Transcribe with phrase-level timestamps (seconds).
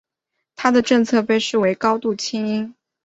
[0.55, 2.73] 他的政策被视为高度亲英。